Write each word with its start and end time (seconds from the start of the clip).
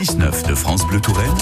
19 0.00 0.44
de 0.44 0.54
France 0.54 0.86
Bleu 0.86 1.00
Touraine, 1.00 1.34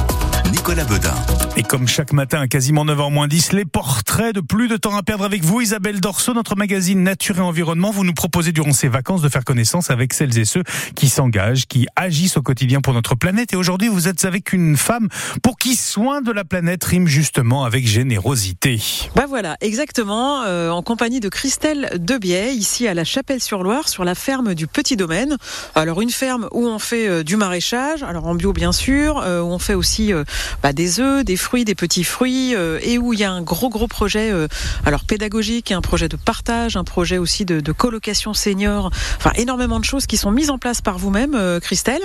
Nicolas 0.51 0.85
Bedin. 0.85 1.15
Et 1.57 1.63
comme 1.63 1.89
chaque 1.89 2.13
matin 2.13 2.41
à 2.41 2.49
quasiment 2.49 2.85
9h 2.85 3.11
moins 3.11 3.29
10, 3.29 3.53
les 3.53 3.65
portraits 3.65 4.35
de 4.35 4.41
plus 4.41 4.69
de 4.69 4.77
temps 4.77 4.97
à 4.97 5.03
perdre 5.03 5.25
avec 5.25 5.43
vous, 5.43 5.61
Isabelle 5.61 6.01
Dorso, 6.01 6.35
notre 6.35 6.55
magazine 6.55 7.03
Nature 7.03 7.39
et 7.39 7.41
Environnement. 7.41 7.91
Vous 7.91 8.05
nous 8.05 8.13
proposez 8.13 8.53
durant 8.53 8.73
ces 8.73 8.89
vacances 8.89 9.23
de 9.23 9.29
faire 9.29 9.45
connaissance 9.45 9.91
avec 9.91 10.13
celles 10.13 10.39
et 10.39 10.45
ceux 10.45 10.63
qui 10.95 11.09
s'engagent, 11.09 11.67
qui 11.67 11.87
agissent 11.97 12.37
au 12.37 12.43
quotidien 12.43 12.81
pour 12.81 12.93
notre 12.93 13.15
planète. 13.15 13.53
Et 13.53 13.57
aujourd'hui, 13.57 13.89
vous 13.89 14.09
êtes 14.09 14.25
avec 14.25 14.53
une 14.53 14.77
femme 14.77 15.09
pour 15.43 15.57
qui 15.57 15.77
soin 15.77 16.21
de 16.21 16.31
la 16.31 16.45
planète 16.45 16.85
rime 16.85 17.07
justement 17.07 17.65
avec 17.65 17.87
générosité. 17.87 18.81
Bah 19.15 19.25
voilà, 19.29 19.57
exactement, 19.61 20.43
euh, 20.43 20.71
en 20.71 20.83
compagnie 20.83 21.21
de 21.21 21.29
Christelle 21.29 21.91
Debiais, 21.97 22.55
ici 22.55 22.87
à 22.87 22.95
la 22.95 23.05
Chapelle-sur-Loire, 23.05 23.89
sur 23.89 24.05
la 24.05 24.15
ferme 24.15 24.55
du 24.55 24.67
Petit 24.67 24.97
Domaine. 24.97 25.37
Alors 25.75 26.03
une 26.03 26.11
ferme 26.11 26.49
où 26.53 26.67
on 26.67 26.79
fait 26.79 27.09
euh, 27.09 27.23
du 27.23 27.37
maraîchage, 27.37 28.03
alors 28.03 28.27
en 28.27 28.35
bio 28.35 28.53
bien 28.53 28.73
sûr, 28.73 29.19
euh, 29.19 29.41
où 29.41 29.47
on 29.47 29.59
fait 29.59 29.75
aussi 29.75 30.13
euh, 30.13 30.25
bah, 30.63 30.73
des 30.73 31.01
œufs, 31.01 31.25
des 31.25 31.37
fruits, 31.37 31.65
des 31.65 31.75
petits 31.75 32.05
fruits, 32.05 32.55
euh, 32.55 32.79
et 32.83 32.99
où 32.99 33.13
il 33.13 33.21
y 33.21 33.25
a 33.25 33.31
un 33.31 33.43
gros 33.43 33.69
gros 33.69 33.89
projet, 33.89 34.31
euh, 34.31 34.49
alors 34.85 35.05
pédagogique, 35.05 35.73
un 35.73 35.81
projet 35.81 36.09
de 36.09 36.17
partage, 36.17 36.77
un 36.77 36.85
projet 36.85 37.19
aussi 37.19 37.45
de, 37.45 37.61
de 37.61 37.73
colocation 37.73 38.35
senior, 38.35 38.91
enfin 39.17 39.33
énormément 39.37 39.81
de 39.81 39.85
choses 39.85 40.07
qui 40.07 40.17
sont 40.17 40.31
mises 40.31 40.51
en 40.51 40.59
place 40.59 40.81
par 40.81 40.99
vous-même, 40.99 41.35
euh, 41.35 41.61
Christelle. 41.61 42.03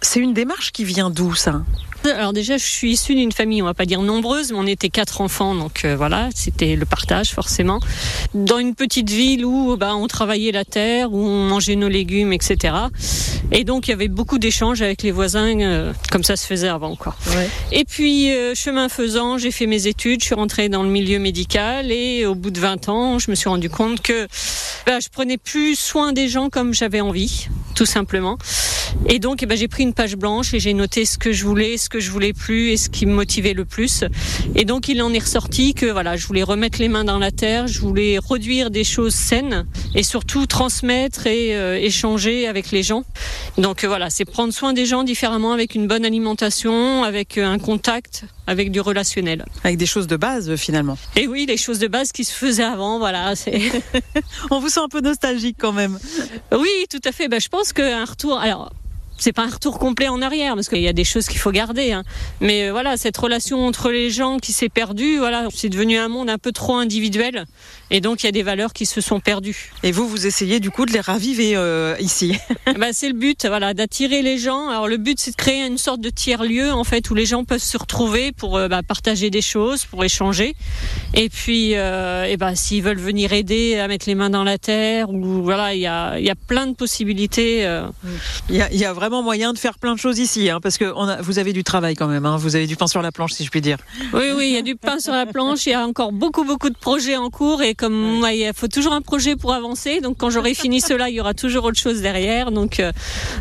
C'est 0.00 0.20
une 0.20 0.34
démarche 0.34 0.72
qui 0.72 0.84
vient 0.84 1.10
d'où 1.10 1.34
ça? 1.34 1.62
Alors 2.04 2.32
déjà, 2.32 2.56
je 2.56 2.64
suis 2.64 2.92
issue 2.92 3.14
d'une 3.14 3.30
famille, 3.30 3.62
on 3.62 3.64
va 3.64 3.74
pas 3.74 3.84
dire 3.84 4.02
nombreuse, 4.02 4.50
mais 4.50 4.58
on 4.58 4.66
était 4.66 4.88
quatre 4.88 5.20
enfants, 5.20 5.54
donc 5.54 5.84
euh, 5.84 5.94
voilà, 5.96 6.30
c'était 6.34 6.74
le 6.74 6.84
partage 6.84 7.30
forcément. 7.32 7.78
Dans 8.34 8.58
une 8.58 8.74
petite 8.74 9.08
ville 9.08 9.44
où 9.44 9.76
bah, 9.76 9.94
on 9.94 10.08
travaillait 10.08 10.50
la 10.50 10.64
terre, 10.64 11.12
où 11.12 11.24
on 11.24 11.48
mangeait 11.48 11.76
nos 11.76 11.88
légumes, 11.88 12.32
etc. 12.32 12.74
Et 13.52 13.64
donc 13.64 13.86
il 13.86 13.90
y 13.90 13.94
avait 13.94 14.08
beaucoup 14.08 14.38
d'échanges 14.38 14.82
avec 14.82 15.02
les 15.02 15.12
voisins, 15.12 15.60
euh, 15.60 15.92
comme 16.10 16.24
ça 16.24 16.36
se 16.36 16.46
faisait 16.46 16.68
avant, 16.68 16.96
quoi. 16.96 17.14
Et 17.74 17.86
puis 17.86 18.30
euh, 18.30 18.54
chemin 18.54 18.90
faisant, 18.90 19.38
j'ai 19.38 19.50
fait 19.50 19.66
mes 19.66 19.86
études, 19.86 20.20
je 20.20 20.26
suis 20.26 20.34
rentrée 20.34 20.68
dans 20.68 20.82
le 20.82 20.90
milieu 20.90 21.18
médical 21.18 21.90
et 21.90 22.26
au 22.26 22.34
bout 22.34 22.50
de 22.50 22.60
20 22.60 22.90
ans, 22.90 23.18
je 23.18 23.30
me 23.30 23.34
suis 23.34 23.48
rendu 23.48 23.70
compte 23.70 24.02
que 24.02 24.28
bah, 24.84 25.00
je 25.00 25.08
prenais 25.08 25.38
plus 25.38 25.74
soin 25.74 26.12
des 26.12 26.28
gens 26.28 26.50
comme 26.50 26.74
j'avais 26.74 27.00
envie, 27.00 27.48
tout 27.74 27.86
simplement. 27.86 28.36
Et 29.08 29.18
donc, 29.18 29.42
eh 29.42 29.46
ben, 29.46 29.56
j'ai 29.56 29.68
pris 29.68 29.82
une 29.82 29.94
page 29.94 30.16
blanche 30.16 30.54
et 30.54 30.60
j'ai 30.60 30.74
noté 30.74 31.04
ce 31.04 31.18
que 31.18 31.32
je 31.32 31.44
voulais, 31.44 31.76
ce 31.76 31.88
que 31.88 32.00
je 32.00 32.10
voulais 32.10 32.32
plus 32.32 32.70
et 32.70 32.76
ce 32.76 32.88
qui 32.88 33.06
me 33.06 33.12
motivait 33.12 33.54
le 33.54 33.64
plus. 33.64 34.04
Et 34.54 34.64
donc, 34.64 34.88
il 34.88 35.02
en 35.02 35.12
est 35.12 35.18
ressorti 35.18 35.74
que 35.74 35.86
voilà, 35.86 36.16
je 36.16 36.26
voulais 36.26 36.42
remettre 36.42 36.78
les 36.78 36.88
mains 36.88 37.04
dans 37.04 37.18
la 37.18 37.30
terre, 37.30 37.66
je 37.66 37.80
voulais 37.80 38.18
produire 38.20 38.70
des 38.70 38.84
choses 38.84 39.14
saines 39.14 39.66
et 39.94 40.02
surtout 40.02 40.46
transmettre 40.46 41.26
et 41.26 41.56
euh, 41.56 41.78
échanger 41.78 42.46
avec 42.46 42.70
les 42.70 42.82
gens. 42.82 43.04
Donc 43.58 43.84
euh, 43.84 43.88
voilà, 43.88 44.10
c'est 44.10 44.24
prendre 44.24 44.52
soin 44.52 44.72
des 44.72 44.86
gens 44.86 45.04
différemment 45.04 45.52
avec 45.52 45.74
une 45.74 45.86
bonne 45.86 46.04
alimentation, 46.04 47.04
avec 47.04 47.38
euh, 47.38 47.46
un 47.46 47.58
contact, 47.58 48.24
avec 48.46 48.70
du 48.70 48.80
relationnel. 48.80 49.44
Avec 49.64 49.76
des 49.76 49.86
choses 49.86 50.06
de 50.06 50.16
base 50.16 50.56
finalement. 50.56 50.96
Et 51.16 51.26
oui, 51.26 51.46
les 51.46 51.56
choses 51.56 51.78
de 51.78 51.88
base 51.88 52.12
qui 52.12 52.24
se 52.24 52.32
faisaient 52.32 52.62
avant, 52.62 52.98
voilà. 52.98 53.34
On 54.50 54.60
vous 54.60 54.68
sent 54.68 54.80
un 54.80 54.88
peu 54.88 55.00
nostalgique 55.00 55.56
quand 55.58 55.72
même. 55.72 55.98
Oui, 56.52 56.70
tout 56.90 57.00
à 57.04 57.12
fait. 57.12 57.28
Ben, 57.28 57.40
je 57.40 57.48
pense 57.48 57.72
qu'un 57.72 58.04
retour. 58.04 58.38
Alors. 58.38 58.70
C'est 59.22 59.32
pas 59.32 59.44
un 59.44 59.50
retour 59.50 59.78
complet 59.78 60.08
en 60.08 60.20
arrière 60.20 60.56
parce 60.56 60.68
qu'il 60.68 60.80
y 60.80 60.88
a 60.88 60.92
des 60.92 61.04
choses 61.04 61.28
qu'il 61.28 61.38
faut 61.38 61.52
garder. 61.52 61.92
hein. 61.92 62.02
Mais 62.40 62.64
euh, 62.64 62.72
voilà, 62.72 62.96
cette 62.96 63.16
relation 63.16 63.64
entre 63.64 63.92
les 63.92 64.10
gens 64.10 64.38
qui 64.38 64.52
s'est 64.52 64.68
perdue, 64.68 65.18
voilà, 65.18 65.46
c'est 65.54 65.68
devenu 65.68 65.96
un 65.96 66.08
monde 66.08 66.28
un 66.28 66.38
peu 66.38 66.50
trop 66.50 66.74
individuel 66.74 67.44
et 67.92 68.00
donc 68.00 68.22
il 68.22 68.26
y 68.26 68.28
a 68.28 68.32
des 68.32 68.42
valeurs 68.42 68.72
qui 68.72 68.86
se 68.86 69.00
sont 69.00 69.20
perdues. 69.20 69.70
Et 69.82 69.92
vous, 69.92 70.08
vous 70.08 70.26
essayez 70.26 70.60
du 70.60 70.70
coup 70.70 70.86
de 70.86 70.92
les 70.92 71.00
raviver 71.00 71.56
euh, 71.56 71.94
ici. 72.00 72.36
bah, 72.78 72.88
c'est 72.92 73.08
le 73.08 73.14
but, 73.14 73.46
voilà, 73.46 73.74
d'attirer 73.74 74.22
les 74.22 74.38
gens. 74.38 74.70
Alors 74.70 74.88
le 74.88 74.96
but, 74.96 75.20
c'est 75.20 75.32
de 75.32 75.36
créer 75.36 75.66
une 75.66 75.76
sorte 75.76 76.00
de 76.00 76.08
tiers 76.08 76.42
lieu 76.42 76.72
en 76.72 76.84
fait 76.84 77.10
où 77.10 77.14
les 77.14 77.26
gens 77.26 77.44
peuvent 77.44 77.62
se 77.62 77.76
retrouver 77.76 78.32
pour 78.32 78.56
euh, 78.56 78.68
bah, 78.68 78.82
partager 78.82 79.28
des 79.28 79.42
choses, 79.42 79.84
pour 79.84 80.02
échanger. 80.02 80.54
Et 81.12 81.28
puis, 81.28 81.76
euh, 81.76 82.24
et 82.24 82.38
bah, 82.38 82.56
s'ils 82.56 82.82
veulent 82.82 82.98
venir 82.98 83.34
aider 83.34 83.78
à 83.78 83.88
mettre 83.88 84.08
les 84.08 84.14
mains 84.14 84.30
dans 84.30 84.44
la 84.44 84.56
terre, 84.56 85.10
ou 85.10 85.42
voilà, 85.42 85.74
il 85.74 85.80
y 85.80 85.86
a, 85.86 86.18
y 86.18 86.30
a 86.30 86.34
plein 86.34 86.66
de 86.66 86.74
possibilités. 86.74 87.68
Il 88.48 88.56
y, 88.56 88.76
y 88.78 88.84
a 88.86 88.92
vraiment 88.94 89.22
moyen 89.22 89.52
de 89.52 89.58
faire 89.58 89.78
plein 89.78 89.94
de 89.94 90.00
choses 90.00 90.18
ici, 90.18 90.48
hein, 90.48 90.60
parce 90.62 90.78
que 90.78 90.90
on 90.96 91.08
a, 91.08 91.20
vous 91.20 91.38
avez 91.38 91.52
du 91.52 91.62
travail 91.62 91.94
quand 91.94 92.08
même. 92.08 92.24
Hein, 92.24 92.38
vous 92.38 92.56
avez 92.56 92.66
du 92.66 92.76
pain 92.76 92.86
sur 92.86 93.02
la 93.02 93.12
planche, 93.12 93.32
si 93.32 93.44
je 93.44 93.50
puis 93.50 93.60
dire. 93.60 93.76
Oui, 94.14 94.30
oui, 94.34 94.46
il 94.48 94.54
y 94.54 94.56
a 94.56 94.62
du 94.62 94.76
pain 94.76 94.98
sur 94.98 95.12
la 95.12 95.26
planche. 95.26 95.66
Il 95.66 95.70
y 95.70 95.74
a 95.74 95.86
encore 95.86 96.12
beaucoup, 96.12 96.44
beaucoup 96.44 96.70
de 96.70 96.78
projets 96.78 97.16
en 97.16 97.28
cours. 97.28 97.60
Et 97.60 97.74
comme 97.82 98.24
il 98.32 98.48
faut 98.54 98.68
toujours 98.68 98.92
un 98.92 99.00
projet 99.00 99.34
pour 99.34 99.52
avancer. 99.52 100.00
Donc, 100.00 100.16
quand 100.16 100.30
j'aurai 100.30 100.54
fini 100.54 100.80
cela, 100.90 101.08
il 101.08 101.16
y 101.16 101.20
aura 101.20 101.34
toujours 101.34 101.64
autre 101.64 101.80
chose 101.80 102.00
derrière. 102.00 102.52
Donc, 102.52 102.78
euh, 102.78 102.92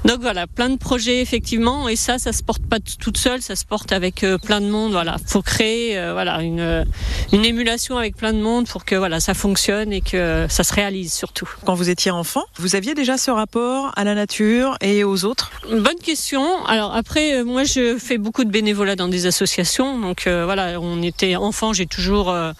donc 0.03 0.19
voilà, 0.19 0.47
plein 0.47 0.69
de 0.69 0.78
projets 0.78 1.22
effectivement. 1.22 1.88
Et 1.88 1.96
ça, 1.96 2.18
ça 2.18 2.34
se 2.34 2.41
porte 2.41 2.63
pas 2.63 2.79
toute 2.79 3.18
seule. 3.18 3.44
Ça 3.44 3.56
se 3.56 3.66
porte 3.66 3.91
avec 3.91 4.24
euh, 4.24 4.40
plein 4.40 4.59
de 4.59 4.66
monde. 4.66 4.94
Voilà, 4.94 5.18
faut 5.28 5.44
créer, 5.44 5.96
euh, 5.96 6.13
voilà, 6.13 6.41
une 6.41 6.85
une 7.33 7.45
émulation 7.45 7.97
avec 7.97 8.15
plein 8.17 8.33
de 8.33 8.39
monde 8.41 8.67
pour 8.67 8.83
que 8.85 8.95
voilà, 8.95 9.19
ça 9.19 9.33
fonctionne 9.33 9.93
et 9.93 10.01
que 10.01 10.45
ça 10.49 10.63
se 10.63 10.73
réalise 10.73 11.13
surtout. 11.13 11.49
Quand 11.65 11.75
vous 11.75 11.89
étiez 11.89 12.11
enfant, 12.11 12.43
vous 12.57 12.75
aviez 12.75 12.93
déjà 12.93 13.17
ce 13.17 13.31
rapport 13.31 13.91
à 13.95 14.03
la 14.03 14.15
nature 14.15 14.77
et 14.81 15.03
aux 15.03 15.23
autres? 15.25 15.51
Bonne 15.69 15.99
question. 16.03 16.43
Alors 16.65 16.93
après, 16.95 17.37
euh, 17.39 17.45
moi, 17.45 17.63
je 17.63 17.97
fais 17.97 18.17
beaucoup 18.17 18.43
de 18.43 18.49
bénévolat 18.49 18.95
dans 18.95 19.07
des 19.07 19.25
associations. 19.27 19.97
Donc 19.99 20.27
euh, 20.27 20.43
voilà, 20.45 20.79
on 20.81 21.01
était 21.01 21.35
enfant, 21.37 21.71
j'ai 21.73 21.85
toujours 21.85 22.29
euh, 22.31 22.51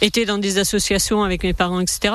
été 0.00 0.24
dans 0.26 0.38
des 0.38 0.58
associations 0.58 1.24
avec 1.24 1.42
mes 1.42 1.52
parents, 1.54 1.80
etc. 1.80 2.14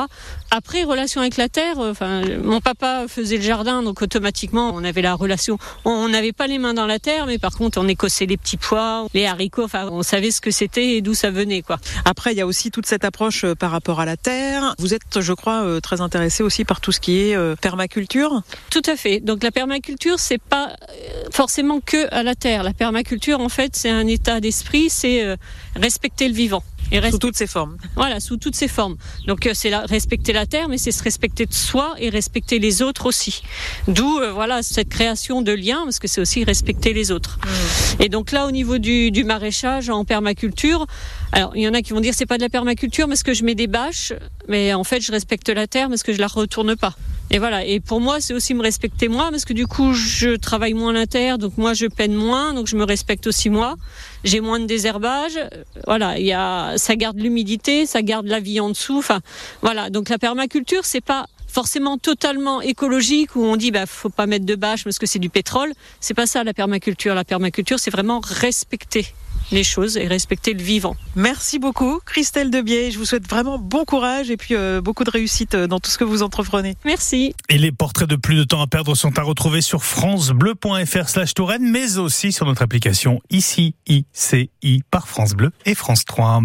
Après, 0.51 0.83
relation 0.83 1.21
avec 1.21 1.37
la 1.37 1.49
terre. 1.49 1.79
euh, 1.79 1.91
Enfin, 1.91 2.21
mon 2.43 2.61
papa 2.61 3.05
faisait 3.07 3.37
le 3.37 3.43
jardin, 3.43 3.83
donc 3.83 4.01
automatiquement, 4.01 4.71
on 4.73 4.83
avait 4.83 5.01
la 5.01 5.13
relation. 5.15 5.57
On- 5.83 6.05
On 6.05 6.09
n'avait 6.09 6.33
pas 6.33 6.45
les 6.47 6.59
mains 6.59 6.75
dans 6.75 6.85
la 6.85 6.99
terre, 6.99 7.25
mais 7.25 7.39
par 7.39 7.53
contre, 7.57 7.79
on 7.81 7.87
écossait 7.87 8.25
les 8.27 8.37
petits 8.37 8.57
pois, 8.57 9.07
les 9.15 9.25
haricots. 9.25 9.63
Enfin, 9.63 9.87
on 9.91 10.03
savait 10.03 10.29
ce 10.29 10.39
que 10.39 10.51
c'était 10.51 10.89
et 10.97 11.01
d'où 11.01 11.13
ça 11.15 11.31
venait, 11.31 11.61
quoi. 11.63 11.77
Après, 12.07 12.33
il 12.33 12.37
y 12.37 12.41
a 12.41 12.45
aussi 12.45 12.69
toute 12.69 12.85
cette 12.85 13.03
approche 13.03 13.43
euh, 13.43 13.55
par 13.55 13.71
rapport 13.71 13.99
à 13.99 14.05
la 14.05 14.15
terre. 14.15 14.75
Vous 14.77 14.93
êtes, 14.93 15.21
je 15.21 15.33
crois, 15.33 15.63
euh, 15.63 15.79
très 15.79 16.01
intéressé 16.01 16.43
aussi 16.43 16.63
par 16.63 16.79
tout 16.79 16.91
ce 16.91 16.99
qui 16.99 17.19
est 17.19 17.35
euh, 17.35 17.55
permaculture. 17.55 18.43
Tout 18.69 18.83
à 18.85 18.95
fait. 18.95 19.19
Donc 19.19 19.41
la 19.41 19.49
permaculture, 19.49 20.19
c'est 20.19 20.37
pas 20.37 20.75
forcément 21.31 21.79
que 21.79 22.13
à 22.13 22.21
la 22.21 22.35
terre. 22.35 22.61
La 22.61 22.73
permaculture, 22.73 23.39
en 23.39 23.49
fait, 23.49 23.75
c'est 23.75 23.89
un 23.89 24.05
état 24.05 24.39
d'esprit, 24.39 24.91
c'est 24.91 25.35
respecter 25.75 26.27
le 26.27 26.35
vivant. 26.35 26.63
Et 26.91 26.97
Sous 26.97 27.01
rester, 27.01 27.19
toutes 27.19 27.37
ses 27.37 27.47
formes. 27.47 27.77
voilà, 27.95 28.19
sous 28.19 28.37
toutes 28.37 28.55
ses 28.55 28.67
formes. 28.67 28.95
Donc 29.27 29.47
euh, 29.47 29.51
c'est 29.53 29.75
respecter 29.75 30.33
la 30.33 30.45
terre, 30.45 30.67
mais 30.69 30.77
c'est 30.77 30.91
se 30.91 31.03
respecter 31.03 31.45
de 31.45 31.53
soi 31.53 31.95
et 31.97 32.09
respecter 32.09 32.59
les 32.59 32.81
autres 32.81 33.05
aussi. 33.07 33.41
D'où 33.87 34.19
euh, 34.19 34.31
voilà 34.31 34.61
cette 34.63 34.89
création 34.89 35.41
de 35.41 35.51
liens, 35.51 35.81
parce 35.83 35.99
que 35.99 36.07
c'est 36.07 36.21
aussi 36.21 36.43
respecter 36.43 36.93
les 36.93 37.11
autres. 37.11 37.39
Et 37.99 38.09
donc 38.09 38.31
là, 38.31 38.45
au 38.47 38.51
niveau 38.51 38.77
du, 38.77 39.11
du 39.11 39.23
maraîchage 39.23 39.89
en 39.89 40.05
permaculture, 40.05 40.85
alors 41.31 41.51
il 41.55 41.63
y 41.63 41.67
en 41.67 41.73
a 41.73 41.81
qui 41.81 41.93
vont 41.93 42.01
dire 42.01 42.13
c'est 42.15 42.25
pas 42.25 42.37
de 42.37 42.43
la 42.43 42.49
permaculture 42.49 43.07
parce 43.07 43.23
que 43.23 43.33
je 43.33 43.43
mets 43.43 43.55
des 43.55 43.67
bâches, 43.67 44.13
mais 44.47 44.73
en 44.73 44.83
fait 44.83 45.01
je 45.01 45.11
respecte 45.11 45.49
la 45.49 45.67
terre 45.67 45.89
parce 45.89 46.03
que 46.03 46.13
je 46.13 46.19
la 46.19 46.27
retourne 46.27 46.75
pas. 46.75 46.95
Et 47.31 47.39
voilà. 47.39 47.65
Et 47.65 47.79
pour 47.79 48.01
moi, 48.01 48.21
c'est 48.21 48.33
aussi 48.33 48.53
me 48.53 48.61
respecter 48.61 49.07
moi 49.07 49.29
parce 49.31 49.45
que 49.45 49.53
du 49.53 49.67
coup, 49.67 49.93
je 49.93 50.35
travaille 50.35 50.73
moins 50.73 50.93
la 50.93 51.07
terre, 51.07 51.37
donc 51.37 51.57
moi 51.57 51.73
je 51.73 51.87
peine 51.87 52.13
moins, 52.13 52.53
donc 52.53 52.67
je 52.67 52.75
me 52.75 52.83
respecte 52.83 53.27
aussi 53.27 53.49
moi. 53.49 53.75
J'ai 54.23 54.41
moins 54.41 54.59
de 54.59 54.65
désherbage. 54.65 55.39
Voilà, 55.85 56.19
il 56.19 56.25
y 56.25 56.33
a, 56.33 56.77
ça 56.77 56.95
garde 56.95 57.17
l'humidité, 57.17 57.85
ça 57.85 58.01
garde 58.01 58.27
la 58.27 58.39
vie 58.39 58.59
en 58.59 58.69
dessous. 58.69 58.97
Enfin, 58.97 59.21
voilà. 59.61 59.89
Donc 59.89 60.09
la 60.09 60.17
permaculture, 60.17 60.85
c'est 60.85 61.01
pas 61.01 61.25
forcément 61.47 61.97
totalement 61.97 62.61
écologique 62.61 63.35
où 63.35 63.43
on 63.43 63.55
dit 63.55 63.71
bah 63.71 63.85
faut 63.85 64.09
pas 64.09 64.27
mettre 64.27 64.45
de 64.45 64.55
bâches 64.55 64.83
parce 64.83 64.99
que 64.99 65.05
c'est 65.05 65.19
du 65.19 65.29
pétrole. 65.29 65.73
C'est 65.99 66.13
pas 66.13 66.27
ça 66.27 66.43
la 66.43 66.53
permaculture. 66.53 67.15
La 67.15 67.23
permaculture, 67.23 67.79
c'est 67.79 67.91
vraiment 67.91 68.19
respecter 68.23 69.07
les 69.51 69.63
choses 69.63 69.97
et 69.97 70.07
respecter 70.07 70.53
le 70.53 70.63
vivant. 70.63 70.95
Merci 71.15 71.59
beaucoup, 71.59 71.99
Christelle 72.05 72.51
Debiais. 72.51 72.91
Je 72.91 72.97
vous 72.97 73.05
souhaite 73.05 73.27
vraiment 73.27 73.57
bon 73.57 73.85
courage 73.85 74.29
et 74.29 74.37
puis 74.37 74.55
euh, 74.55 74.81
beaucoup 74.81 75.03
de 75.03 75.11
réussite 75.11 75.55
euh, 75.55 75.67
dans 75.67 75.79
tout 75.79 75.91
ce 75.91 75.97
que 75.97 76.03
vous 76.03 76.23
entreprenez. 76.23 76.75
Merci. 76.85 77.35
Et 77.49 77.57
les 77.57 77.71
portraits 77.71 78.09
de 78.09 78.15
plus 78.15 78.35
de 78.35 78.43
temps 78.43 78.61
à 78.61 78.67
perdre 78.67 78.95
sont 78.95 79.17
à 79.17 79.21
retrouver 79.21 79.61
sur 79.61 79.83
francebleu.fr 79.83 81.09
slash 81.09 81.33
Touraine, 81.33 81.69
mais 81.69 81.97
aussi 81.97 82.31
sur 82.31 82.45
notre 82.45 82.61
application 82.61 83.21
ICI, 83.29 83.75
ICI 83.87 84.83
par 84.91 85.07
France 85.07 85.33
Bleu 85.33 85.51
et 85.65 85.75
France 85.75 86.05
3. 86.05 86.41